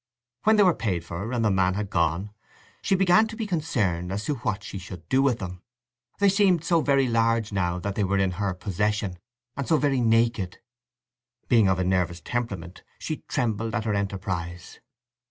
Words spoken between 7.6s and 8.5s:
that they were in